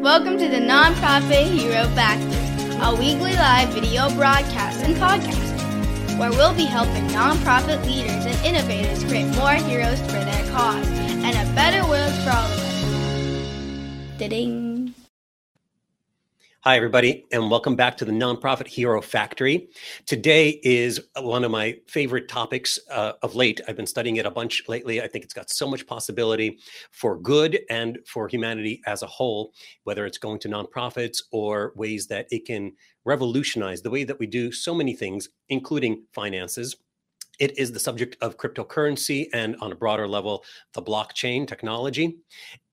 [0.00, 6.54] Welcome to the Nonprofit Hero Factory, a weekly live video broadcast and podcast where we'll
[6.54, 11.86] be helping nonprofit leaders and innovators create more heroes for their cause and a better
[11.86, 14.18] world for all of us.
[14.18, 14.59] Da-ding.
[16.62, 19.70] Hi, everybody, and welcome back to the Nonprofit Hero Factory.
[20.04, 23.62] Today is one of my favorite topics uh, of late.
[23.66, 25.00] I've been studying it a bunch lately.
[25.00, 26.58] I think it's got so much possibility
[26.90, 29.54] for good and for humanity as a whole,
[29.84, 32.72] whether it's going to nonprofits or ways that it can
[33.06, 36.76] revolutionize the way that we do so many things, including finances.
[37.38, 42.18] It is the subject of cryptocurrency and, on a broader level, the blockchain technology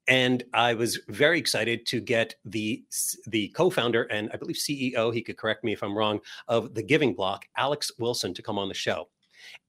[0.08, 2.84] and I was very excited to get the
[3.28, 6.84] the co-founder and I believe CEO, he could correct me if I'm wrong, of the
[6.84, 9.10] Giving Block, Alex Wilson, to come on the show.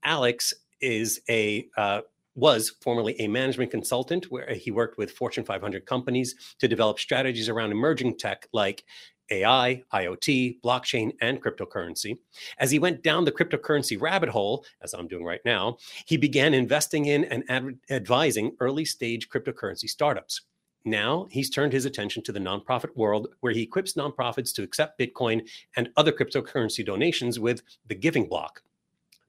[0.04, 2.02] Alex is a uh,
[2.34, 7.48] was formerly a management consultant where he worked with Fortune 500 companies to develop strategies
[7.48, 8.84] around emerging tech like
[9.30, 12.18] AI, IoT, blockchain, and cryptocurrency.
[12.58, 16.54] As he went down the cryptocurrency rabbit hole, as I'm doing right now, he began
[16.54, 20.42] investing in and ad- advising early stage cryptocurrency startups.
[20.84, 24.98] Now he's turned his attention to the nonprofit world, where he equips nonprofits to accept
[24.98, 28.62] Bitcoin and other cryptocurrency donations with the Giving Block.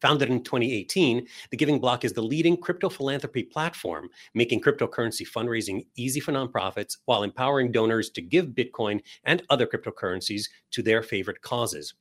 [0.02, 5.86] Founded in 2018, the Giving Block is the leading crypto philanthropy platform, making cryptocurrency fundraising
[5.96, 11.42] easy for nonprofits while empowering donors to give Bitcoin and other cryptocurrencies to their favorite
[11.42, 11.94] causes.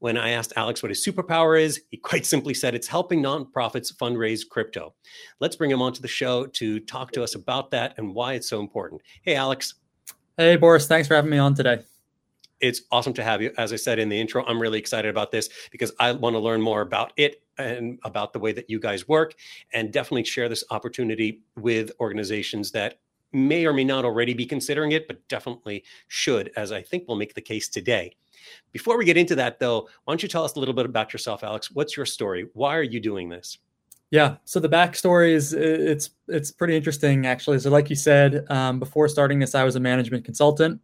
[0.00, 3.94] When I asked Alex what his superpower is, he quite simply said it's helping nonprofits
[3.94, 4.94] fundraise crypto.
[5.40, 8.48] Let's bring him onto the show to talk to us about that and why it's
[8.48, 9.02] so important.
[9.22, 9.74] Hey, Alex.
[10.36, 10.86] Hey, Boris.
[10.86, 11.82] Thanks for having me on today
[12.60, 13.52] it's awesome to have you.
[13.58, 16.40] As I said in the intro, I'm really excited about this because I want to
[16.40, 19.34] learn more about it and about the way that you guys work
[19.72, 23.00] and definitely share this opportunity with organizations that
[23.32, 27.16] may or may not already be considering it, but definitely should, as I think we'll
[27.16, 28.14] make the case today.
[28.72, 31.12] Before we get into that, though, why don't you tell us a little bit about
[31.12, 31.70] yourself, Alex?
[31.70, 32.46] What's your story?
[32.54, 33.58] Why are you doing this?
[34.10, 37.58] Yeah, so the backstory is it's it's pretty interesting actually.
[37.58, 40.80] So, like you said, um, before starting this, I was a management consultant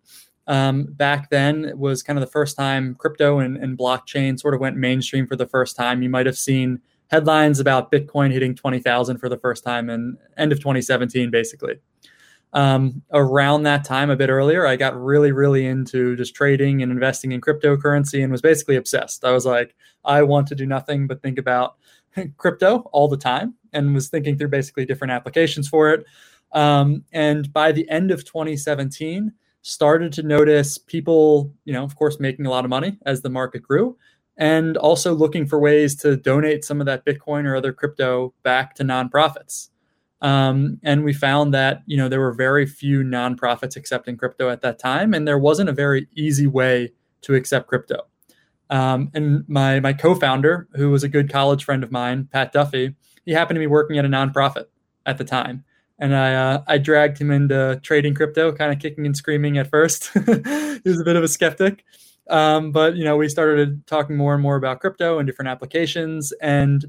[0.46, 4.52] um, back then it was kind of the first time crypto and, and, blockchain sort
[4.52, 6.02] of went mainstream for the first time.
[6.02, 10.52] You might have seen headlines about Bitcoin hitting 20,000 for the first time in end
[10.52, 11.80] of 2017, basically.
[12.52, 16.92] Um, around that time, a bit earlier, I got really, really into just trading and
[16.92, 19.24] investing in cryptocurrency and was basically obsessed.
[19.24, 21.76] I was like, I want to do nothing but think about
[22.36, 26.04] crypto all the time and was thinking through basically different applications for it.
[26.52, 29.32] Um, and by the end of 2017,
[29.64, 33.30] started to notice people, you know, of course, making a lot of money as the
[33.30, 33.96] market grew,
[34.36, 38.74] and also looking for ways to donate some of that Bitcoin or other crypto back
[38.74, 39.70] to nonprofits.
[40.20, 44.60] Um, and we found that you know there were very few nonprofits accepting crypto at
[44.60, 46.92] that time, and there wasn't a very easy way
[47.22, 48.06] to accept crypto.
[48.68, 52.94] Um, and my my co-founder, who was a good college friend of mine, Pat Duffy,
[53.24, 54.66] he happened to be working at a nonprofit
[55.06, 55.64] at the time,
[55.98, 59.70] and I uh, I dragged him into trading crypto, kind of kicking and screaming at
[59.70, 60.10] first.
[60.12, 61.84] he was a bit of a skeptic,
[62.28, 66.32] um, but you know we started talking more and more about crypto and different applications.
[66.40, 66.84] And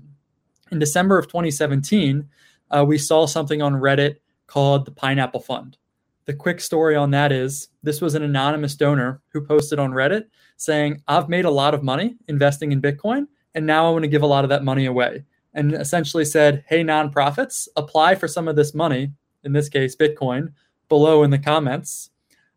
[0.71, 2.27] in December of 2017,
[2.71, 4.17] uh, we saw something on Reddit
[4.47, 5.77] called the Pineapple Fund.
[6.25, 10.25] The quick story on that is this was an anonymous donor who posted on Reddit
[10.57, 14.09] saying, "I've made a lot of money investing in Bitcoin, and now I want to
[14.09, 15.23] give a lot of that money away."
[15.55, 20.51] And essentially said, hey, nonprofits, apply for some of this money, in this case, Bitcoin,
[20.89, 22.11] below in the comments.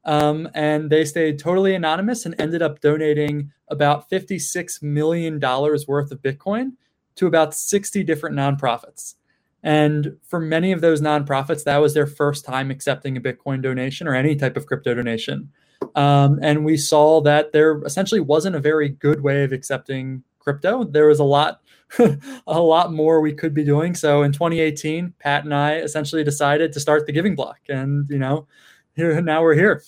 [0.04, 6.22] Um, and they stayed totally anonymous and ended up donating about $56 million worth of
[6.22, 6.72] Bitcoin
[7.14, 9.14] to about 60 different nonprofits.
[9.62, 14.08] And for many of those nonprofits, that was their first time accepting a Bitcoin donation
[14.08, 15.52] or any type of crypto donation.
[15.94, 20.84] Um, and we saw that there essentially wasn't a very good way of accepting crypto.
[20.84, 21.62] There was a lot
[22.46, 23.94] a lot more we could be doing.
[23.94, 28.18] So in 2018, Pat and I essentially decided to start the Giving Block, and you
[28.18, 28.46] know,
[28.94, 29.82] here now we're here.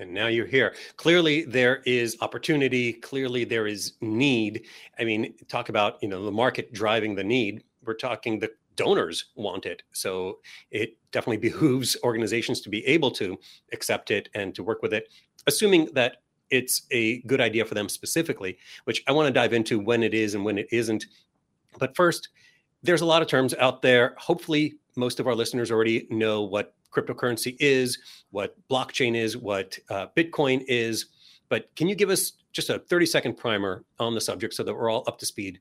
[0.00, 0.76] And now you're here.
[0.96, 2.92] Clearly, there is opportunity.
[2.92, 4.66] Clearly, there is need.
[4.98, 7.64] I mean, talk about you know the market driving the need.
[7.84, 9.82] We're talking the donors want it.
[9.92, 10.38] So
[10.70, 13.36] it definitely behooves organizations to be able to
[13.72, 15.08] accept it and to work with it,
[15.48, 16.18] assuming that
[16.50, 20.14] it's a good idea for them specifically, which I want to dive into when it
[20.14, 21.06] is and when it isn't.
[21.78, 22.28] But first,
[22.82, 24.14] there's a lot of terms out there.
[24.18, 27.98] Hopefully, most of our listeners already know what cryptocurrency is,
[28.30, 31.06] what blockchain is, what uh, Bitcoin is.
[31.48, 34.74] But can you give us just a 30 second primer on the subject so that
[34.74, 35.60] we're all up to speed?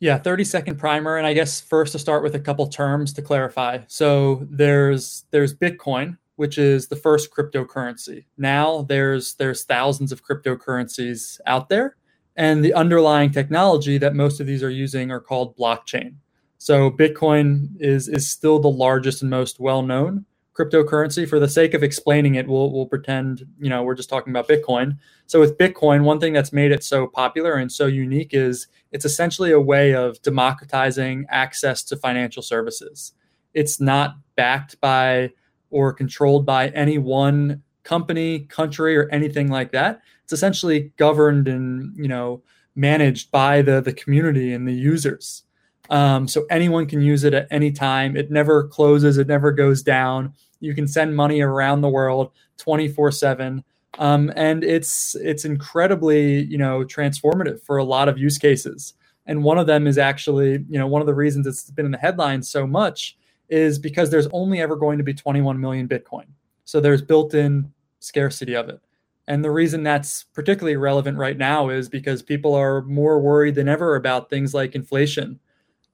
[0.00, 1.18] Yeah, 30 second primer.
[1.18, 3.80] And I guess first to start with a couple terms to clarify.
[3.86, 8.24] So there's there's Bitcoin, which is the first cryptocurrency.
[8.38, 11.96] Now there's there's thousands of cryptocurrencies out there,
[12.34, 16.14] and the underlying technology that most of these are using are called blockchain.
[16.56, 20.24] So Bitcoin is is still the largest and most well known
[20.58, 21.28] cryptocurrency.
[21.28, 24.48] For the sake of explaining it, we'll we'll pretend you know we're just talking about
[24.48, 24.96] Bitcoin.
[25.26, 29.04] So with Bitcoin, one thing that's made it so popular and so unique is it's
[29.04, 33.12] essentially a way of democratizing access to financial services.
[33.52, 35.32] It's not backed by
[35.70, 40.00] or controlled by any one company, country, or anything like that.
[40.24, 42.42] It's essentially governed and you know
[42.74, 45.44] managed by the the community and the users.
[45.90, 48.16] Um, so anyone can use it at any time.
[48.16, 49.18] It never closes.
[49.18, 50.34] It never goes down.
[50.60, 53.64] You can send money around the world 24 seven.
[53.98, 58.94] Um, and it's it's incredibly you know transformative for a lot of use cases.
[59.26, 61.92] And one of them is actually you know one of the reasons it's been in
[61.92, 63.16] the headlines so much
[63.50, 66.26] is because there's only ever going to be 21 million Bitcoin.
[66.64, 68.80] So there's built in scarcity of it.
[69.26, 73.68] And the reason that's particularly relevant right now is because people are more worried than
[73.68, 75.38] ever about things like inflation,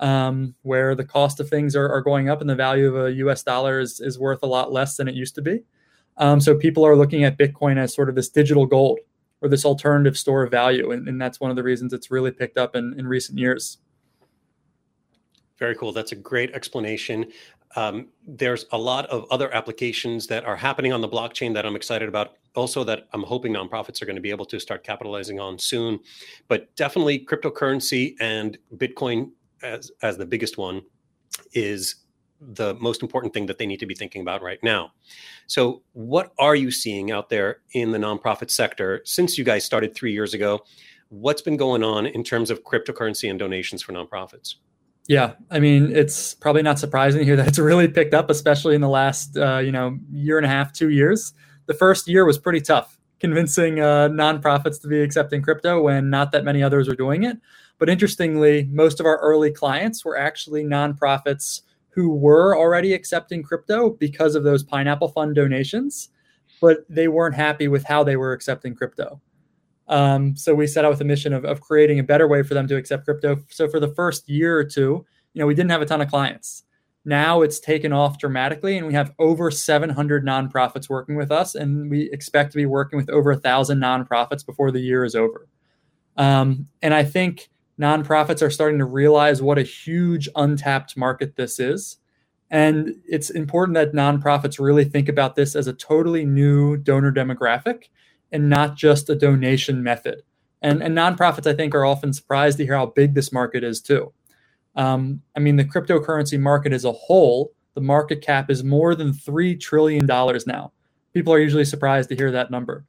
[0.00, 3.12] um, where the cost of things are, are, going up and the value of a
[3.14, 5.60] US dollar is, is worth a lot less than it used to be.
[6.18, 9.00] Um, so people are looking at Bitcoin as sort of this digital gold
[9.42, 10.90] or this alternative store of value.
[10.90, 13.78] And, and that's one of the reasons it's really picked up in, in recent years.
[15.58, 15.92] Very cool.
[15.92, 17.26] That's a great explanation.
[17.76, 21.76] Um, there's a lot of other applications that are happening on the blockchain that I'm
[21.76, 22.36] excited about.
[22.54, 26.00] Also, that I'm hoping nonprofits are going to be able to start capitalizing on soon.
[26.48, 29.30] But definitely, cryptocurrency and Bitcoin
[29.62, 30.82] as as the biggest one
[31.52, 31.96] is
[32.40, 34.92] the most important thing that they need to be thinking about right now.
[35.46, 39.94] So, what are you seeing out there in the nonprofit sector since you guys started
[39.94, 40.60] three years ago?
[41.08, 44.56] What's been going on in terms of cryptocurrency and donations for nonprofits?
[45.08, 48.80] Yeah, I mean, it's probably not surprising here that it's really picked up, especially in
[48.80, 51.32] the last, uh, you know, year and a half, two years.
[51.66, 56.32] The first year was pretty tough, convincing uh, nonprofits to be accepting crypto when not
[56.32, 57.36] that many others were doing it.
[57.78, 63.90] But interestingly, most of our early clients were actually nonprofits who were already accepting crypto
[63.90, 66.08] because of those Pineapple Fund donations,
[66.60, 69.20] but they weren't happy with how they were accepting crypto.
[69.88, 72.54] Um, so we set out with a mission of, of creating a better way for
[72.54, 73.38] them to accept crypto.
[73.50, 76.08] So for the first year or two, you know, we didn't have a ton of
[76.08, 76.64] clients.
[77.04, 81.88] Now it's taken off dramatically, and we have over 700 nonprofits working with us, and
[81.88, 85.46] we expect to be working with over a thousand nonprofits before the year is over.
[86.16, 87.48] Um, and I think
[87.80, 91.98] nonprofits are starting to realize what a huge untapped market this is.
[92.50, 97.84] And it's important that nonprofits really think about this as a totally new donor demographic
[98.32, 100.22] and not just a donation method.
[100.62, 103.80] And, and nonprofits, I think, are often surprised to hear how big this market is,
[103.80, 104.12] too.
[104.74, 109.12] Um, I mean, the cryptocurrency market as a whole, the market cap is more than
[109.12, 110.72] $3 trillion now.
[111.12, 112.84] People are usually surprised to hear that number.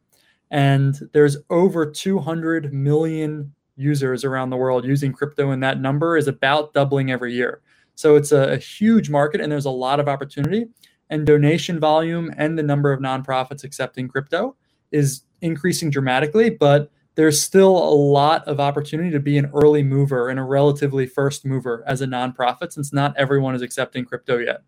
[0.50, 6.28] And there's over 200 million users around the world using crypto, and that number is
[6.28, 7.62] about doubling every year.
[7.96, 10.68] So it's a, a huge market, and there's a lot of opportunity.
[11.10, 14.56] And donation volume and the number of nonprofits accepting crypto
[14.92, 20.30] is increasing dramatically, but there's still a lot of opportunity to be an early mover
[20.30, 24.62] and a relatively first mover as a nonprofit since not everyone is accepting crypto yet.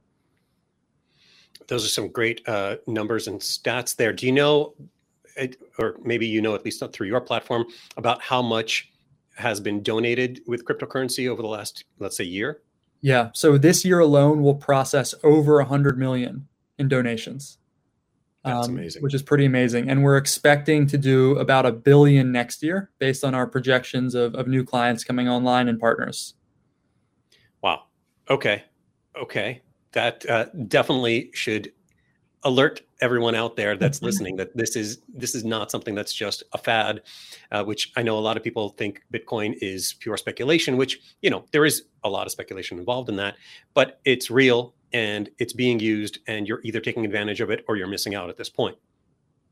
[1.68, 4.12] Those are some great uh, numbers and stats there.
[4.12, 4.74] Do you know,
[5.78, 7.66] or maybe you know at least through your platform,
[7.98, 8.92] about how much
[9.36, 12.62] has been donated with cryptocurrency over the last, let's say, year?
[13.02, 13.30] Yeah.
[13.36, 16.48] So this year alone, we'll process over 100 million
[16.80, 17.59] in donations.
[18.44, 19.02] That's um, amazing.
[19.02, 19.90] Which is pretty amazing.
[19.90, 24.34] And we're expecting to do about a billion next year based on our projections of,
[24.36, 26.36] of new clients coming online and partners.
[27.62, 27.84] Wow.
[28.30, 28.64] Okay.
[29.22, 29.62] Okay.
[29.92, 31.74] That uh, definitely should
[32.44, 34.06] alert everyone out there that's mm-hmm.
[34.06, 37.02] listening that this is this is not something that's just a fad
[37.52, 41.30] uh, which i know a lot of people think bitcoin is pure speculation which you
[41.30, 43.36] know there is a lot of speculation involved in that
[43.74, 47.76] but it's real and it's being used and you're either taking advantage of it or
[47.76, 48.78] you're missing out at this point.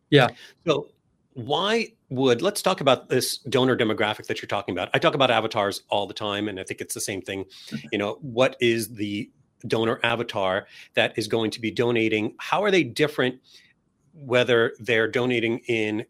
[0.10, 0.30] Yeah.
[0.66, 0.90] So
[1.34, 4.90] why would let's talk about this donor demographic that you're talking about.
[4.94, 7.46] I talk about avatars all the time and I think it's the same thing.
[7.92, 9.30] You know, what is the
[9.66, 12.36] donor avatar that is going to be donating?
[12.38, 13.36] How are they different
[14.14, 16.06] whether they're donating in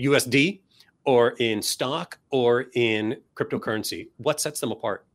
[0.00, 0.60] USD
[1.04, 4.08] or in stock or in cryptocurrency?
[4.16, 5.06] What sets them apart?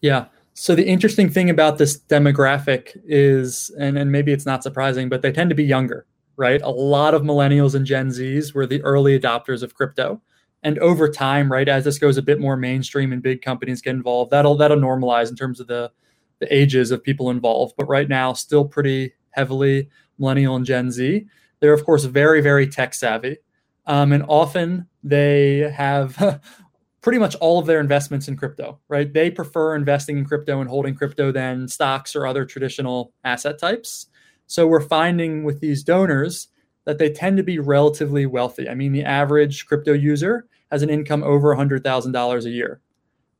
[0.00, 0.26] Yeah.
[0.54, 5.20] So the interesting thing about this demographic is, and, and maybe it's not surprising, but
[5.20, 6.06] they tend to be younger,
[6.36, 6.62] right?
[6.62, 10.20] A lot of millennials and Gen Zs were the early adopters of crypto.
[10.62, 13.94] And over time, right, as this goes a bit more mainstream and big companies get
[13.94, 15.92] involved, that'll that'll normalize in terms of the
[16.40, 17.74] the ages of people involved.
[17.76, 19.88] But right now, still pretty heavily
[20.18, 21.26] millennial and Gen Z,
[21.60, 23.38] they're of course very, very tech savvy.
[23.86, 26.40] Um, and often they have
[27.00, 29.12] pretty much all of their investments in crypto, right?
[29.12, 34.06] They prefer investing in crypto and holding crypto than stocks or other traditional asset types.
[34.48, 36.48] So we're finding with these donors
[36.84, 38.68] that they tend to be relatively wealthy.
[38.68, 42.80] I mean, the average crypto user has an income over $100,000 a year.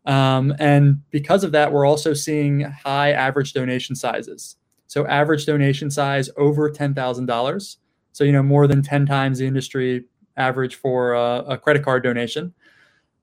[0.07, 4.57] Um, and because of that, we're also seeing high average donation sizes.
[4.87, 7.77] So average donation size over $10,000.
[8.13, 10.05] So, you know, more than 10 times the industry
[10.37, 12.55] average for a, a credit card donation.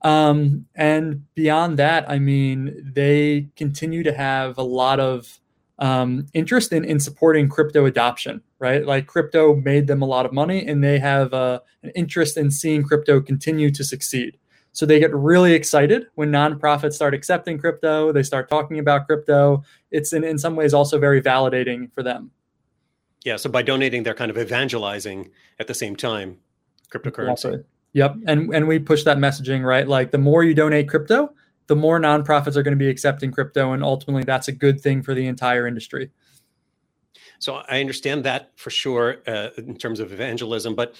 [0.02, 5.40] Um, and beyond that, I mean, they continue to have a lot of
[5.80, 8.86] um, interest in, in supporting crypto adoption, right?
[8.86, 12.52] Like crypto made them a lot of money and they have uh, an interest in
[12.52, 14.38] seeing crypto continue to succeed.
[14.74, 19.64] So they get really excited when nonprofits start accepting crypto, they start talking about crypto.
[19.92, 22.32] It's in, in some ways also very validating for them.
[23.24, 23.38] Yeah.
[23.38, 26.40] So by donating, they're kind of evangelizing at the same time
[26.92, 27.32] cryptocurrency.
[27.32, 27.64] Exactly.
[27.94, 28.16] Yep.
[28.28, 29.88] And and we push that messaging, right?
[29.88, 31.32] Like the more you donate crypto,
[31.68, 33.74] the more nonprofits are going to be accepting crypto.
[33.74, 36.10] And ultimately that's a good thing for the entire industry.
[37.38, 40.96] So I understand that for sure uh, in terms of evangelism, but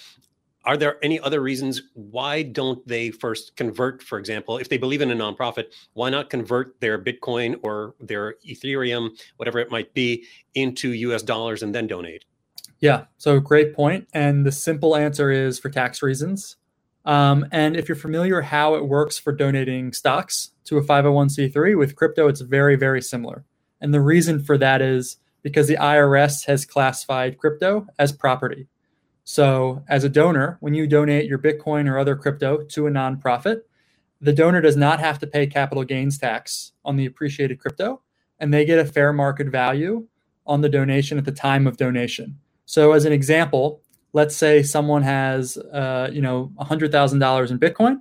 [0.66, 5.00] are there any other reasons why don't they first convert for example if they believe
[5.00, 10.24] in a nonprofit why not convert their bitcoin or their ethereum whatever it might be
[10.54, 12.24] into us dollars and then donate
[12.80, 16.56] yeah so great point and the simple answer is for tax reasons
[17.04, 21.96] um, and if you're familiar how it works for donating stocks to a 501c3 with
[21.96, 23.44] crypto, it's very, very similar.
[23.80, 28.68] And the reason for that is because the IRS has classified crypto as property.
[29.24, 33.62] So, as a donor, when you donate your Bitcoin or other crypto to a nonprofit,
[34.20, 38.02] the donor does not have to pay capital gains tax on the appreciated crypto,
[38.38, 40.06] and they get a fair market value
[40.46, 42.38] on the donation at the time of donation.
[42.66, 43.82] So, as an example,
[44.14, 48.00] let's say someone has uh, you know $100000 in bitcoin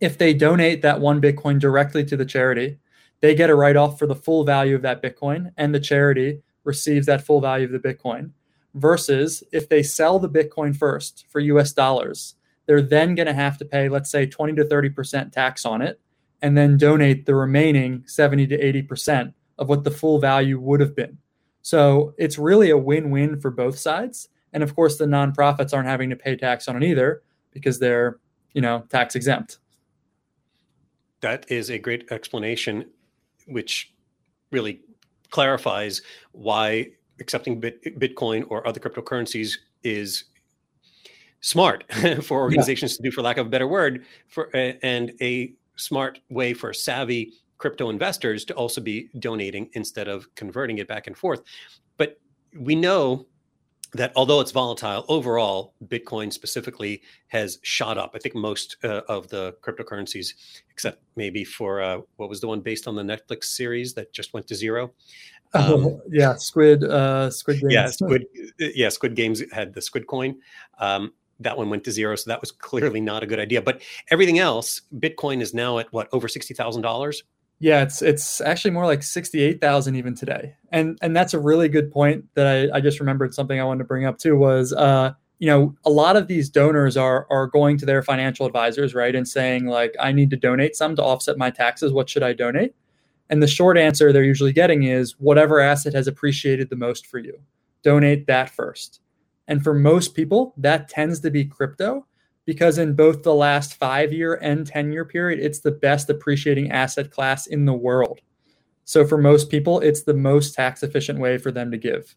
[0.00, 2.78] if they donate that one bitcoin directly to the charity
[3.20, 7.06] they get a write-off for the full value of that bitcoin and the charity receives
[7.06, 8.30] that full value of the bitcoin
[8.74, 12.34] versus if they sell the bitcoin first for us dollars
[12.66, 16.00] they're then going to have to pay let's say 20 to 30% tax on it
[16.40, 20.96] and then donate the remaining 70 to 80% of what the full value would have
[20.96, 21.18] been
[21.60, 26.10] so it's really a win-win for both sides and of course, the nonprofits aren't having
[26.10, 28.18] to pay tax on it either because they're,
[28.52, 29.58] you know, tax exempt.
[31.20, 32.90] That is a great explanation,
[33.46, 33.92] which
[34.50, 34.80] really
[35.30, 36.02] clarifies
[36.32, 36.90] why
[37.22, 40.24] accepting Bit- Bitcoin or other cryptocurrencies is
[41.40, 41.84] smart
[42.22, 42.96] for organizations yeah.
[42.96, 47.32] to do, for lack of a better word, for and a smart way for savvy
[47.58, 51.42] crypto investors to also be donating instead of converting it back and forth.
[51.96, 52.20] But
[52.58, 53.26] we know
[53.94, 59.28] that although it's volatile overall bitcoin specifically has shot up i think most uh, of
[59.28, 60.32] the cryptocurrencies
[60.70, 64.32] except maybe for uh, what was the one based on the netflix series that just
[64.32, 64.92] went to zero
[65.54, 67.72] um, oh, yeah squid uh, squid games.
[67.72, 68.26] yeah squid
[68.58, 70.34] yeah squid games had the squid coin
[70.78, 73.82] um, that one went to zero so that was clearly not a good idea but
[74.10, 77.22] everything else bitcoin is now at what over $60000
[77.62, 81.38] yeah, it's it's actually more like sixty eight thousand even today, and and that's a
[81.38, 84.36] really good point that I, I just remembered something I wanted to bring up too
[84.36, 88.46] was uh you know a lot of these donors are are going to their financial
[88.46, 91.92] advisors right and saying like I need to donate some to offset my taxes.
[91.92, 92.74] What should I donate?
[93.32, 97.18] And the short answer they're usually getting is whatever asset has appreciated the most for
[97.18, 97.40] you.
[97.82, 99.00] Donate that first.
[99.48, 102.06] And for most people, that tends to be crypto
[102.44, 106.72] because in both the last five year and 10 year period, it's the best appreciating
[106.72, 108.20] asset class in the world.
[108.84, 112.14] So for most people, it's the most tax efficient way for them to give.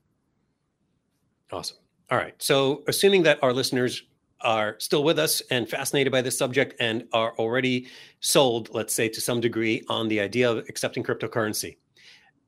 [1.49, 1.77] Awesome.
[2.11, 2.35] All right.
[2.39, 4.03] So assuming that our listeners
[4.45, 7.87] are still with us and fascinated by this subject and are already
[8.21, 11.77] sold, let's say to some degree, on the idea of accepting cryptocurrency,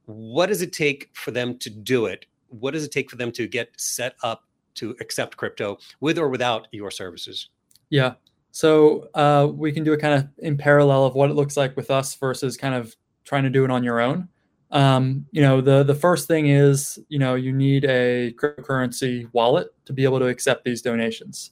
[0.06, 2.26] what does it take for them to do it?
[2.48, 4.44] What does it take for them to get set up
[4.76, 7.50] to accept crypto with or without your services?
[7.90, 8.14] Yeah.
[8.52, 11.76] So uh, we can do it kind of in parallel of what it looks like
[11.76, 14.30] with us versus kind of trying to do it on your own.
[14.72, 19.70] Um, you know, the the first thing is you know you need a cryptocurrency wallet
[19.86, 21.52] to be able to accept these donations.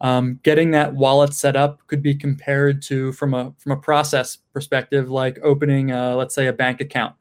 [0.00, 4.36] Um, getting that wallet set up could be compared to from a from a process
[4.52, 7.14] perspective, like opening, a, let's say, a bank account.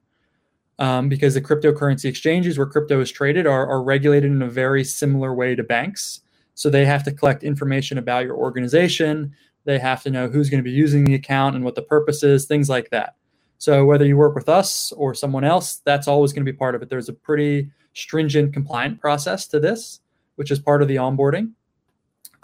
[0.78, 4.84] Um, because the cryptocurrency exchanges where crypto is traded are, are regulated in a very
[4.84, 6.20] similar way to banks.
[6.54, 9.34] So they have to collect information about your organization.
[9.64, 12.24] They have to know who's going to be using the account and what the purpose
[12.24, 13.16] is, things like that.
[13.58, 16.76] So whether you work with us or someone else, that's always going to be part
[16.76, 16.90] of it.
[16.90, 20.02] There's a pretty stringent compliant process to this,
[20.36, 21.52] which is part of the onboarding.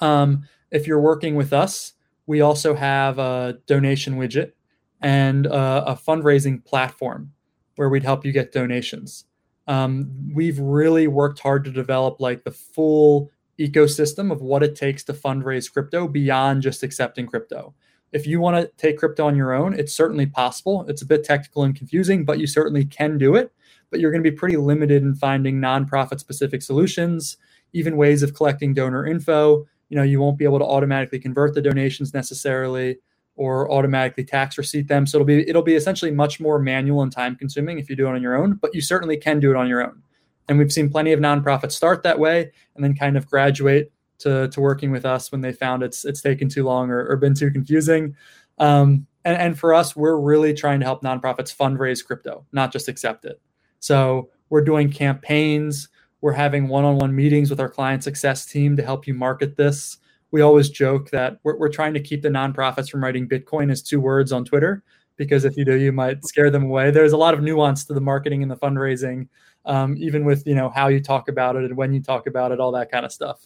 [0.02, 1.94] Um, if you're working with us,
[2.26, 4.54] we also have a donation widget
[5.02, 7.34] and a, a fundraising platform
[7.76, 9.26] where we'd help you get donations.
[9.68, 15.04] Um, we've really worked hard to develop like the full ecosystem of what it takes
[15.06, 17.74] to fundraise crypto beyond just accepting crypto.
[18.12, 20.86] If you want to take crypto on your own, it's certainly possible.
[20.90, 23.54] It's a bit technical and confusing, but you certainly can do it.
[23.90, 27.38] But you're going to be pretty limited in finding nonprofit specific solutions,
[27.74, 29.66] even ways of collecting donor info.
[29.92, 32.98] You know, you won't be able to automatically convert the donations necessarily
[33.36, 35.06] or automatically tax receipt them.
[35.06, 38.08] So it'll be it'll be essentially much more manual and time consuming if you do
[38.08, 40.02] it on your own, but you certainly can do it on your own.
[40.48, 44.48] And we've seen plenty of nonprofits start that way and then kind of graduate to,
[44.48, 47.36] to working with us when they found it's it's taken too long or, or been
[47.36, 48.16] too confusing.
[48.60, 52.88] Um, and, and for us, we're really trying to help nonprofits fundraise crypto, not just
[52.88, 53.42] accept it.
[53.80, 55.90] So we're doing campaigns.
[56.22, 59.98] We're having one-on-one meetings with our client success team to help you market this.
[60.30, 63.82] We always joke that we're, we're trying to keep the nonprofits from writing Bitcoin as
[63.82, 64.84] two words on Twitter
[65.18, 66.90] because if you do, you might scare them away.
[66.90, 69.28] There's a lot of nuance to the marketing and the fundraising,
[69.66, 72.52] um, even with you know how you talk about it and when you talk about
[72.52, 73.46] it, all that kind of stuff.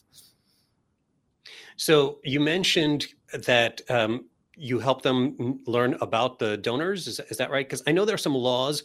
[1.77, 7.07] So you mentioned that um, you help them learn about the donors.
[7.07, 7.67] Is, is that right?
[7.67, 8.83] Because I know there are some laws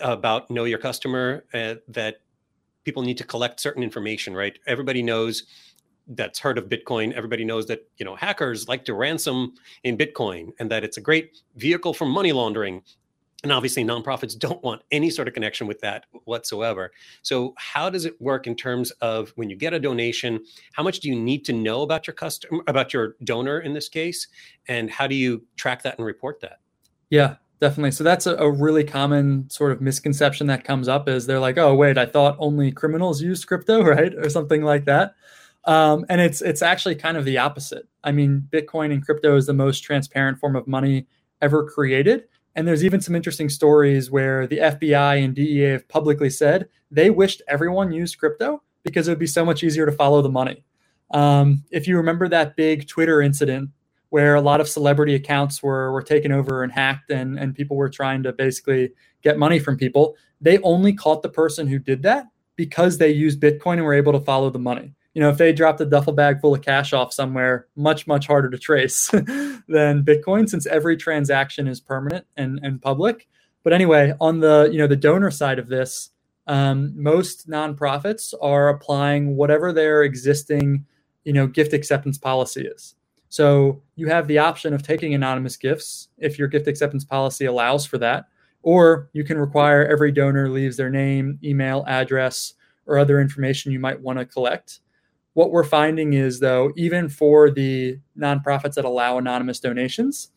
[0.00, 2.20] about know your customer uh, that
[2.88, 4.34] people need to collect certain information.
[4.34, 4.58] Right?
[4.66, 5.44] Everybody knows
[6.12, 9.52] that's heard of Bitcoin, everybody knows that you know hackers like to ransom
[9.84, 12.82] in Bitcoin, and that it's a great vehicle for money laundering.
[13.42, 16.90] And obviously, nonprofits don't want any sort of connection with that whatsoever.
[17.20, 20.40] So, how does it work in terms of when you get a donation?
[20.72, 23.90] How much do you need to know about your customer, about your donor in this
[23.90, 24.28] case,
[24.66, 26.60] and how do you track that and report that?
[27.10, 27.92] Yeah, definitely.
[27.92, 31.58] So that's a, a really common sort of misconception that comes up is they're like,
[31.58, 35.14] "Oh, wait, I thought only criminals used crypto, right?" or something like that.
[35.64, 37.88] Um, and it's it's actually kind of the opposite.
[38.02, 41.06] I mean, Bitcoin and crypto is the most transparent form of money
[41.42, 42.24] ever created.
[42.54, 47.10] And there's even some interesting stories where the FBI and DEA have publicly said they
[47.10, 50.64] wished everyone used crypto because it would be so much easier to follow the money.
[51.12, 53.70] Um, if you remember that big Twitter incident
[54.10, 57.76] where a lot of celebrity accounts were were taken over and hacked and, and people
[57.76, 58.90] were trying to basically
[59.22, 63.40] get money from people, they only caught the person who did that because they used
[63.40, 66.12] Bitcoin and were able to follow the money you know, if they dropped a duffel
[66.12, 69.08] bag full of cash off somewhere, much, much harder to trace
[69.68, 73.26] than Bitcoin since every transaction is permanent and, and public.
[73.64, 76.10] But anyway, on the, you know, the donor side of this,
[76.46, 80.86] um, most nonprofits are applying whatever their existing,
[81.24, 82.94] you know, gift acceptance policy is.
[83.28, 87.84] So you have the option of taking anonymous gifts if your gift acceptance policy allows
[87.84, 88.26] for that,
[88.62, 92.54] or you can require every donor leaves their name, email, address,
[92.86, 94.80] or other information you might want to collect.
[95.34, 100.30] What we're finding is, though, even for the nonprofits that allow anonymous donations,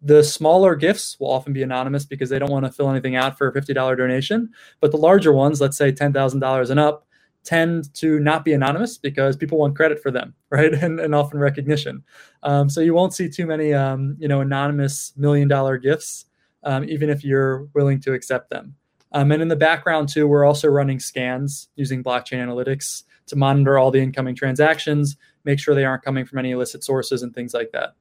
[0.00, 3.36] the smaller gifts will often be anonymous because they don't want to fill anything out
[3.36, 4.50] for a $50 donation.
[4.80, 7.06] But the larger ones, let's say $10,000 and up,
[7.44, 10.74] tend to not be anonymous because people want credit for them, right?
[10.74, 12.04] And, and often recognition.
[12.42, 16.26] Um, so you won't see too many, um, you know, anonymous million dollar gifts,
[16.64, 18.74] um, even if you're willing to accept them.
[19.12, 23.78] Um, and in the background too, we're also running scans using blockchain analytics to monitor
[23.78, 27.54] all the incoming transactions, make sure they aren't coming from any illicit sources and things
[27.54, 27.94] like that.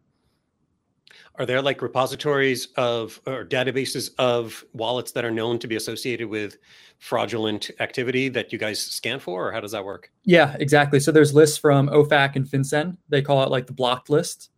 [1.40, 6.28] Are there like repositories of or databases of wallets that are known to be associated
[6.28, 6.58] with
[6.98, 10.12] fraudulent activity that you guys scan for, or how does that work?
[10.24, 11.00] Yeah, exactly.
[11.00, 12.98] So there's lists from OFAC and FinCEN.
[13.10, 14.50] They call it like the blocked list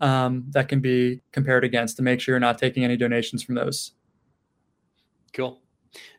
[0.00, 3.56] um, that can be compared against to make sure you're not taking any donations from
[3.56, 3.92] those.
[5.32, 5.60] Cool.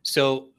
[0.03, 0.49] So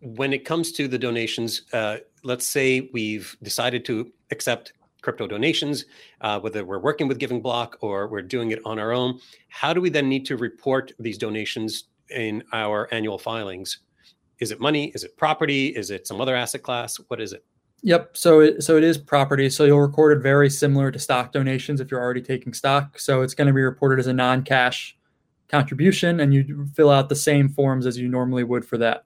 [0.00, 5.84] when it comes to the donations, uh, let's say we've decided to accept crypto donations,
[6.20, 9.18] uh, whether we're working with Giving Block or we're doing it on our own.
[9.48, 13.80] How do we then need to report these donations in our annual filings?
[14.38, 14.92] Is it money?
[14.94, 15.68] Is it property?
[15.68, 16.96] Is it some other asset class?
[17.08, 17.44] What is it?
[17.82, 18.16] Yep.
[18.16, 19.48] So it, so it is property.
[19.48, 22.98] So you'll record it very similar to stock donations if you're already taking stock.
[22.98, 24.96] So it's going to be reported as a non-cash
[25.48, 29.04] contribution, and you fill out the same forms as you normally would for that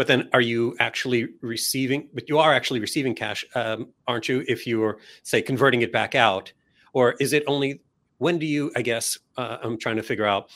[0.00, 4.42] but then are you actually receiving but you are actually receiving cash um, aren't you
[4.48, 6.50] if you're say converting it back out?
[6.94, 7.82] Or is it only
[8.16, 10.48] when do you i guess uh, i'm trying to figure out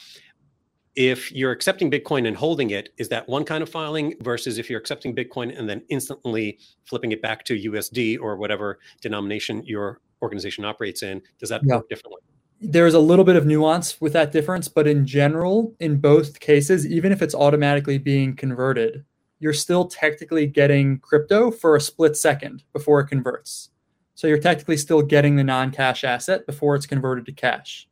[0.97, 4.71] if you're accepting bitcoin and holding it is that one kind of filing versus if
[4.71, 10.01] you're accepting bitcoin and then instantly flipping it back to usd or whatever denomination your
[10.23, 11.21] organization operates in?
[11.39, 11.77] Does that yeah.
[11.77, 12.23] work differently?
[12.63, 16.87] There's a little bit of nuance with that difference but in general in both cases
[16.87, 19.05] even if it's automatically being converted
[19.39, 23.71] you're still technically getting crypto for a split second before it converts.
[24.15, 27.89] So you're technically still getting the non cash asset before it's converted to cash.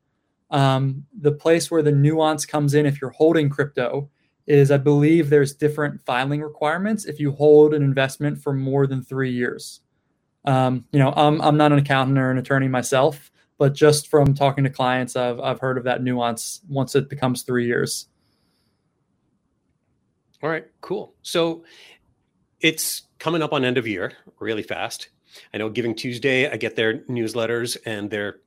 [0.50, 4.10] Um, the place where the nuance comes in if you're holding crypto
[4.46, 9.02] is I believe there's different filing requirements if you hold an investment for more than
[9.02, 9.80] three years.
[10.44, 14.34] Um, you know, I'm, I'm not an accountant or an attorney myself, but just from
[14.34, 18.08] talking to clients, I've, I've heard of that nuance once it becomes three years.
[20.42, 21.14] All right, cool.
[21.22, 21.64] So
[22.60, 25.10] it's coming up on end of year really fast.
[25.54, 28.40] I know Giving Tuesday, I get their newsletters and they're,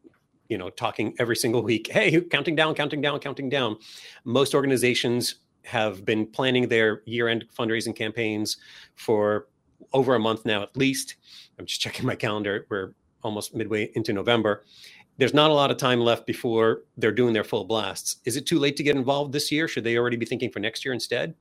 [0.49, 1.89] you know, talking every single week.
[1.89, 3.77] Hey, counting down, counting down, counting down.
[4.25, 8.58] Most organizations have been planning their year-end fundraising campaigns
[8.95, 9.47] for
[9.93, 11.15] over a month now, at least.
[11.58, 12.67] I'm just checking my calendar.
[12.69, 14.65] We're almost midway into November.
[15.17, 18.17] There's not a lot of time left before they're doing their full blasts.
[18.25, 19.67] Is it too late to get involved this year?
[19.69, 21.34] Should they already be thinking for next year instead?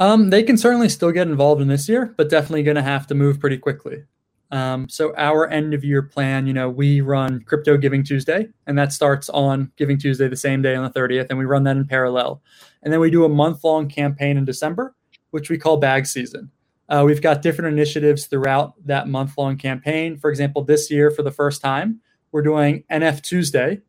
[0.00, 3.06] Um, they can certainly still get involved in this year, but definitely going to have
[3.08, 4.04] to move pretty quickly.
[4.50, 8.78] Um, so our end of year plan, you know, we run Crypto Giving Tuesday, and
[8.78, 11.76] that starts on Giving Tuesday, the same day on the 30th, and we run that
[11.76, 12.42] in parallel.
[12.82, 14.94] And then we do a month long campaign in December,
[15.30, 16.50] which we call Bag Season.
[16.88, 20.16] Uh, we've got different initiatives throughout that month long campaign.
[20.16, 22.00] For example, this year, for the first time,
[22.32, 23.82] we're doing NF Tuesday,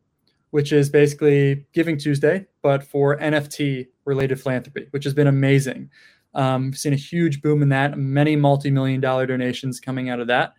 [0.50, 5.88] which is basically Giving Tuesday, but for NFT related philanthropy, which has been amazing.
[6.34, 10.26] Um, we've seen a huge boom in that, many multi-million dollar donations coming out of
[10.26, 10.54] that.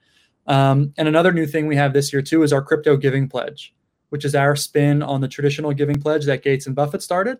[0.47, 3.75] Um, and another new thing we have this year too is our crypto giving pledge,
[4.09, 7.37] which is our spin on the traditional giving pledge that Gates and Buffett started,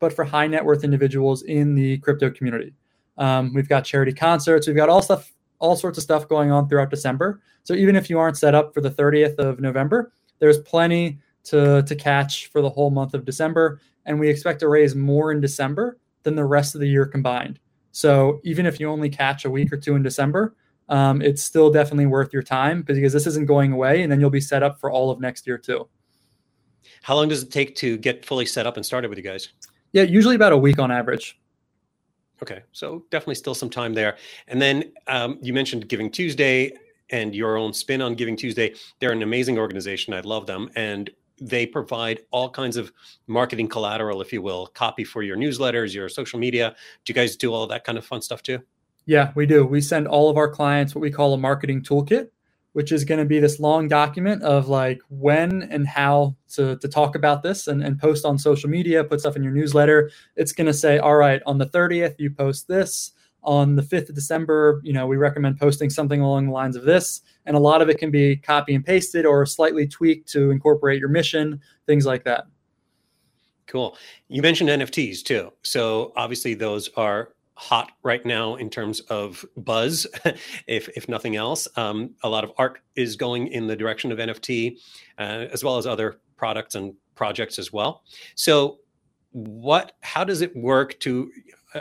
[0.00, 2.72] but for high net worth individuals in the crypto community.
[3.18, 6.68] Um, we've got charity concerts, we've got all stuff, all sorts of stuff going on
[6.68, 7.40] throughout December.
[7.64, 11.82] So even if you aren't set up for the 30th of November, there's plenty to
[11.82, 15.40] to catch for the whole month of December, and we expect to raise more in
[15.40, 17.60] December than the rest of the year combined.
[17.92, 20.56] So even if you only catch a week or two in December,
[20.88, 24.30] um, it's still definitely worth your time because this isn't going away, and then you'll
[24.30, 25.88] be set up for all of next year too.
[27.02, 29.50] How long does it take to get fully set up and started with you guys?
[29.92, 31.38] Yeah, usually about a week on average.
[32.42, 34.16] Okay, so definitely still some time there.
[34.46, 36.72] And then um, you mentioned Giving Tuesday
[37.10, 38.74] and your own spin on Giving Tuesday.
[39.00, 40.14] They're an amazing organization.
[40.14, 41.10] I love them, and
[41.40, 42.92] they provide all kinds of
[43.26, 46.74] marketing collateral, if you will, copy for your newsletters, your social media.
[47.04, 48.60] Do you guys do all that kind of fun stuff too?
[49.06, 49.64] Yeah, we do.
[49.64, 52.28] We send all of our clients what we call a marketing toolkit,
[52.72, 56.88] which is going to be this long document of like when and how to, to
[56.88, 60.10] talk about this and, and post on social media, put stuff in your newsletter.
[60.36, 64.08] It's going to say, all right, on the 30th, you post this on the 5th
[64.08, 67.22] of December, you know, we recommend posting something along the lines of this.
[67.46, 71.00] And a lot of it can be copy and pasted or slightly tweaked to incorporate
[71.00, 72.44] your mission, things like that.
[73.66, 73.96] Cool.
[74.28, 75.52] You mentioned NFTs too.
[75.62, 80.06] So obviously those are hot right now in terms of buzz,
[80.66, 81.68] if if nothing else.
[81.76, 84.78] Um, a lot of art is going in the direction of NFT,
[85.18, 88.04] uh, as well as other products and projects as well.
[88.36, 88.78] So,
[89.32, 89.92] what?
[90.00, 90.98] How does it work?
[91.00, 91.30] To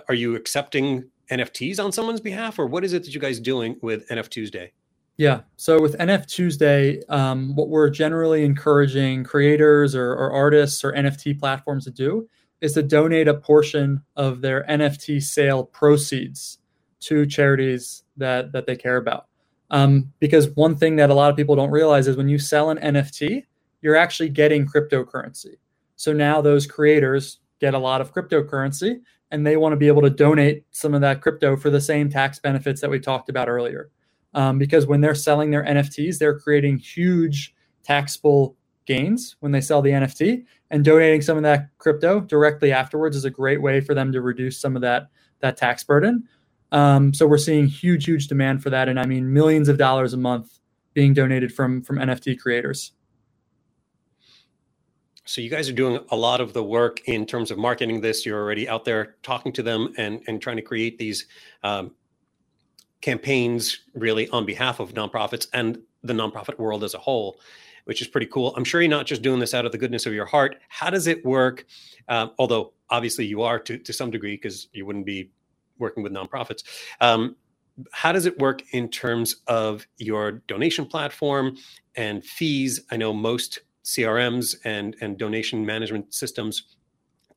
[0.10, 3.78] are you accepting NFTs on someone's behalf, or what is it that you guys doing
[3.82, 4.72] with NF Tuesday?
[5.18, 5.42] Yeah.
[5.56, 11.40] So with NF Tuesday, um, what we're generally encouraging creators or, or, artists or NFT
[11.40, 12.30] platforms to do
[12.62, 16.60] is to donate a portion of their NFT sale proceeds
[17.00, 19.26] to charities that that they care about.
[19.70, 22.70] Um, because one thing that a lot of people don't realize is when you sell
[22.70, 23.44] an NFT,
[23.82, 25.56] you're actually getting cryptocurrency.
[25.96, 30.02] So now those creators get a lot of cryptocurrency and they want to be able
[30.02, 33.50] to donate some of that crypto for the same tax benefits that we talked about
[33.50, 33.90] earlier.
[34.34, 39.82] Um, because when they're selling their NFTs, they're creating huge taxable gains when they sell
[39.82, 43.94] the NFT, and donating some of that crypto directly afterwards is a great way for
[43.94, 45.10] them to reduce some of that
[45.40, 46.28] that tax burden.
[46.72, 50.14] Um, so we're seeing huge, huge demand for that, and I mean millions of dollars
[50.14, 50.60] a month
[50.94, 52.94] being donated from from NFT creators.
[55.28, 58.26] So you guys are doing a lot of the work in terms of marketing this.
[58.26, 61.28] You're already out there talking to them and and trying to create these
[61.64, 61.92] um,
[63.02, 67.42] campaigns really on behalf of nonprofits and the nonprofit world as a whole,
[67.84, 68.54] which is pretty cool.
[68.56, 70.56] I'm sure you're not just doing this out of the goodness of your heart.
[70.70, 71.66] How does it work?
[72.08, 75.30] Um, although obviously you are to to some degree because you wouldn't be
[75.78, 76.64] working with nonprofits.
[77.02, 77.36] Um,
[77.92, 81.58] how does it work in terms of your donation platform
[81.96, 82.80] and fees?
[82.92, 86.76] I know most CRMs and and donation management systems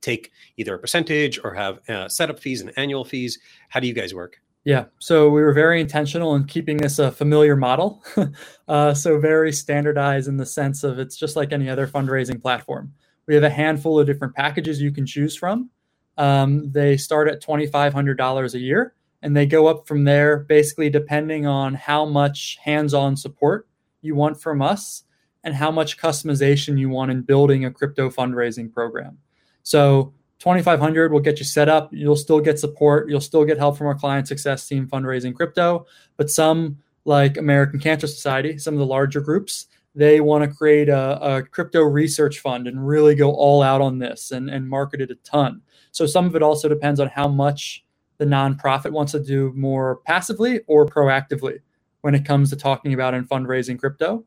[0.00, 3.38] take either a percentage or have uh, setup fees and annual fees.
[3.68, 4.40] How do you guys work?
[4.64, 8.04] Yeah, so we were very intentional in keeping this a familiar model.
[8.68, 12.92] uh, so very standardized in the sense of it's just like any other fundraising platform.
[13.26, 15.70] We have a handful of different packages you can choose from.
[16.18, 21.46] Um, they start at $2,500 a year, and they go up from there basically depending
[21.46, 23.66] on how much hands-on support
[24.02, 25.04] you want from us
[25.44, 29.18] and how much customization you want in building a crypto fundraising program.
[29.62, 31.90] So 2500 will get you set up.
[31.92, 33.08] You'll still get support.
[33.08, 35.86] You'll still get help from our client success team fundraising crypto.
[36.16, 40.88] But some like american cancer society some of the larger groups they want to create
[40.88, 45.00] a, a, crypto research fund and really go all out on this and, and market
[45.00, 45.60] it a ton.
[45.90, 47.84] So some of it also depends on how much
[48.18, 51.58] the nonprofit wants to do more passively or proactively
[52.02, 54.24] when it comes to talking about and fundraising crypto.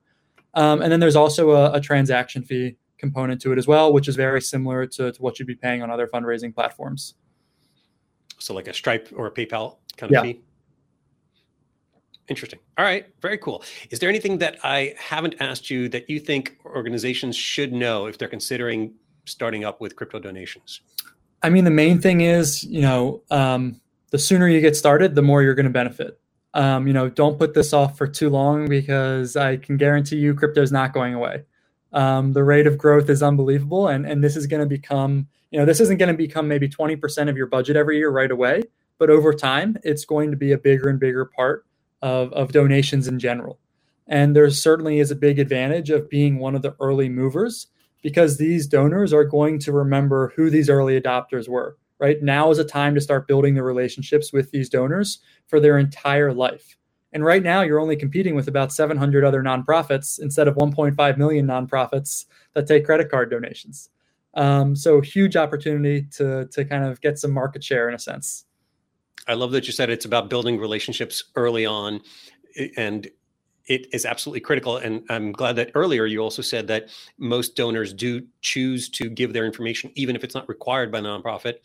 [0.54, 4.08] Um, and then there's also a, a, transaction fee component to it as well, which
[4.08, 7.16] is very similar to, to, what you'd be paying on other fundraising platforms.
[8.38, 10.34] So, like a Stripe or a PayPal kind of yeah.
[10.34, 10.42] fee?
[12.30, 12.60] Interesting.
[12.78, 13.08] All right.
[13.22, 13.64] Very cool.
[13.90, 18.18] Is there anything that I haven't asked you that you think organizations should know if
[18.18, 18.94] they're considering
[19.26, 20.82] starting up with crypto donations?
[21.42, 25.22] I mean, the main thing is, you know, um, the sooner you get started, the
[25.22, 26.20] more you're going to benefit.
[26.54, 30.36] Um, you know, don't put this off for too long because I can guarantee you
[30.36, 31.44] crypto is not going away.
[31.94, 33.88] Um, the rate of growth is unbelievable.
[33.88, 36.70] And, and this is going to become, you know, this isn't going to become maybe
[36.70, 38.64] 20% of your budget every year right away.
[39.00, 41.66] But over time, it's going to be a bigger and bigger part
[42.02, 43.60] of, of donations in general.
[44.08, 47.68] And there certainly is a big advantage of being one of the early movers
[48.02, 52.22] because these donors are going to remember who these early adopters were right?
[52.22, 56.34] Now is a time to start building the relationships with these donors for their entire
[56.34, 56.76] life.
[57.14, 61.48] And right now, you're only competing with about 700 other nonprofits instead of 1.5 million
[61.48, 63.90] nonprofits that take credit card donations.
[64.34, 68.46] Um, so, huge opportunity to to kind of get some market share in a sense.
[69.28, 72.02] I love that you said it's about building relationships early on,
[72.76, 73.10] and
[73.68, 74.78] it is absolutely critical.
[74.78, 79.32] And I'm glad that earlier you also said that most donors do choose to give
[79.32, 81.60] their information, even if it's not required by the nonprofit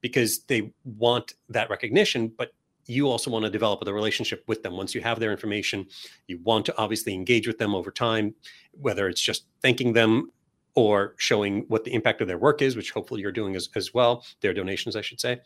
[0.00, 2.52] because they want that recognition, but
[2.86, 4.76] you also want to develop the relationship with them.
[4.76, 5.86] Once you have their information,
[6.26, 8.34] you want to obviously engage with them over time,
[8.72, 10.30] whether it's just thanking them
[10.74, 13.92] or showing what the impact of their work is, which hopefully you're doing as, as
[13.92, 15.40] well, their donations, I should say.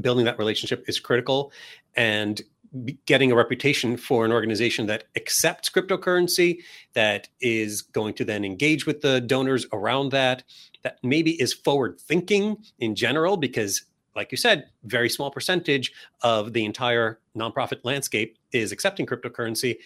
[0.00, 1.52] Building that relationship is critical.
[1.94, 2.42] And
[3.06, 6.58] getting a reputation for an organization that accepts cryptocurrency,
[6.94, 10.42] that is going to then engage with the donors around that,
[10.82, 16.54] that maybe is forward thinking in general, because like you said, very small percentage of
[16.54, 19.76] the entire nonprofit landscape is accepting cryptocurrency.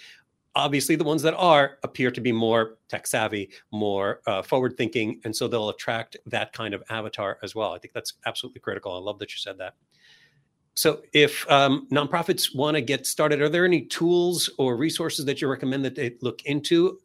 [0.54, 5.20] Obviously, the ones that are appear to be more tech savvy, more uh, forward thinking,
[5.24, 7.72] and so they'll attract that kind of avatar as well.
[7.72, 8.92] I think that's absolutely critical.
[8.92, 9.74] I love that you said that.
[10.80, 15.42] So, if um, nonprofits want to get started, are there any tools or resources that
[15.42, 16.98] you recommend that they look into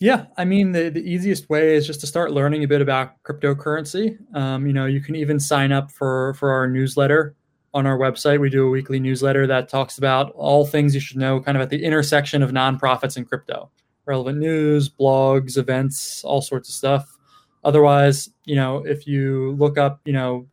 [0.00, 3.22] yeah, I mean the, the easiest way is just to start learning a bit about
[3.22, 4.18] cryptocurrency.
[4.34, 7.36] Um, you know, you can even sign up for for our newsletter
[7.74, 8.40] on our website.
[8.40, 11.62] We do a weekly newsletter that talks about all things you should know, kind of
[11.62, 13.70] at the intersection of nonprofits and crypto,
[14.04, 17.16] relevant news, blogs, events, all sorts of stuff.
[17.62, 20.46] Otherwise, you know, if you look up, you know,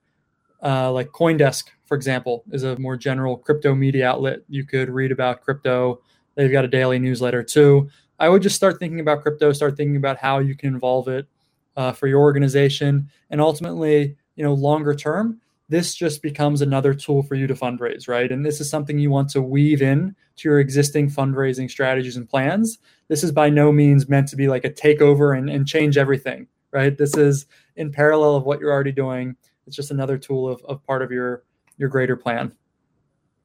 [0.64, 4.40] uh, like CoinDesk, for example, is a more general crypto media outlet.
[4.48, 6.00] You could read about crypto.
[6.36, 7.90] They've got a daily newsletter too.
[8.18, 11.28] I would just start thinking about crypto, start thinking about how you can involve it
[11.76, 17.24] uh, for your organization, and ultimately, you know, longer term, this just becomes another tool
[17.24, 18.32] for you to fundraise, right?
[18.32, 22.30] And this is something you want to weave in to your existing fundraising strategies and
[22.30, 22.78] plans.
[23.10, 26.48] This is by no means meant to be like a takeover and, and change everything,
[26.72, 26.98] right?
[26.98, 29.36] This is in parallel of what you're already doing.
[29.68, 31.44] It's just another tool of, of part of your
[31.82, 32.54] your greater plan.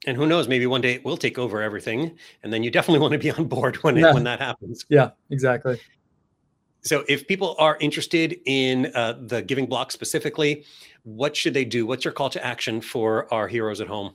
[0.06, 3.00] And who knows maybe one day it will take over everything and then you definitely
[3.04, 4.10] want to be on board when yeah.
[4.10, 4.84] it, when that happens.
[4.88, 5.80] Yeah exactly.
[6.82, 10.64] So if people are interested in uh, the giving block specifically
[11.02, 11.86] what should they do?
[11.86, 14.14] What's your call to action for our heroes at home?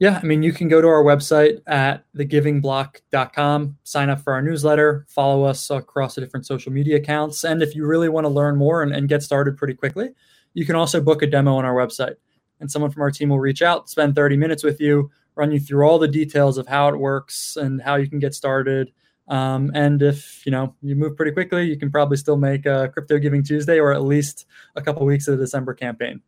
[0.00, 4.42] Yeah i mean you can go to our website at thegivingblock.com sign up for our
[4.42, 8.28] newsletter follow us across the different social media accounts and if you really want to
[8.28, 10.10] learn more and, and get started pretty quickly
[10.52, 12.16] you can also book a demo on our website
[12.64, 15.60] and someone from our team will reach out, spend 30 minutes with you, run you
[15.60, 18.90] through all the details of how it works and how you can get started.
[19.28, 22.88] Um, and if you know you move pretty quickly, you can probably still make a
[22.88, 24.46] crypto giving Tuesday or at least
[24.76, 26.22] a couple weeks of the December campaign.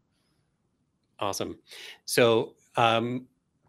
[1.18, 1.57] Awesome.
[2.05, 3.27] So um,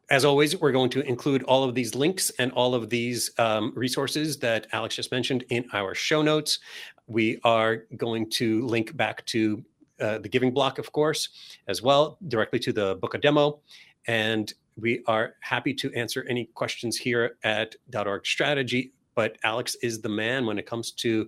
[0.09, 3.71] as always, we're going to include all of these links and all of these um,
[3.75, 6.59] resources that Alex just mentioned in our show notes.
[7.07, 9.63] We are going to link back to
[9.99, 11.29] uh, the giving block, of course,
[11.67, 13.59] as well, directly to the book a demo.
[14.07, 18.93] And we are happy to answer any questions here at .org Strategy.
[19.15, 21.27] But Alex is the man when it comes to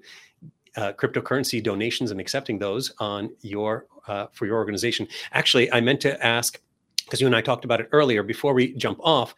[0.78, 5.08] uh, cryptocurrency donations and accepting those on your uh, for your organization.
[5.34, 6.62] Actually, I meant to ask
[7.06, 9.34] because you and I talked about it earlier before we jump off.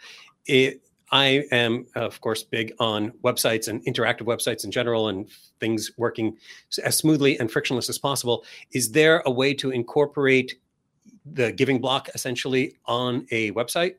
[0.46, 5.91] It, I am, of course, big on websites and interactive websites in general and things
[5.97, 6.38] working
[6.84, 8.45] as smoothly and frictionless as possible.
[8.71, 10.56] Is there a way to incorporate
[11.26, 13.95] the giving block essentially on a website?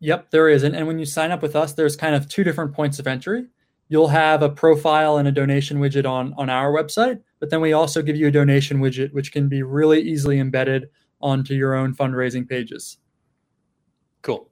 [0.00, 0.62] Yep, there is.
[0.62, 3.06] And, and when you sign up with us, there's kind of two different points of
[3.06, 3.46] entry.
[3.88, 7.72] You'll have a profile and a donation widget on, on our website, but then we
[7.72, 10.88] also give you a donation widget, which can be really easily embedded
[11.20, 12.98] onto your own fundraising pages.
[14.22, 14.50] Cool.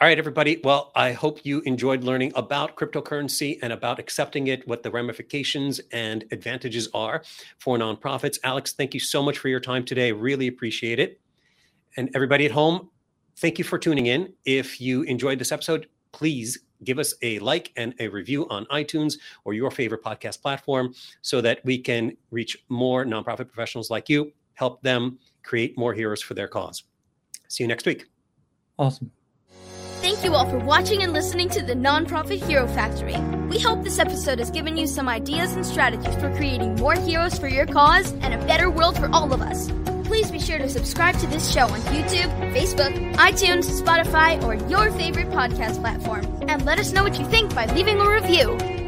[0.00, 0.58] All right, everybody.
[0.64, 5.78] Well, I hope you enjoyed learning about cryptocurrency and about accepting it, what the ramifications
[5.92, 7.22] and advantages are
[7.58, 8.38] for nonprofits.
[8.42, 10.10] Alex, thank you so much for your time today.
[10.10, 11.20] Really appreciate it.
[11.98, 12.88] And everybody at home,
[13.36, 14.32] thank you for tuning in.
[14.46, 19.18] If you enjoyed this episode, please give us a like and a review on iTunes
[19.44, 24.32] or your favorite podcast platform so that we can reach more nonprofit professionals like you,
[24.54, 26.84] help them create more heroes for their cause.
[27.48, 28.06] See you next week.
[28.78, 29.10] Awesome.
[30.00, 33.18] Thank you all for watching and listening to the Nonprofit Hero Factory.
[33.48, 37.38] We hope this episode has given you some ideas and strategies for creating more heroes
[37.38, 39.70] for your cause and a better world for all of us.
[40.04, 44.90] Please be sure to subscribe to this show on YouTube, Facebook, iTunes, Spotify, or your
[44.92, 46.24] favorite podcast platform.
[46.48, 48.79] And let us know what you think by leaving a review.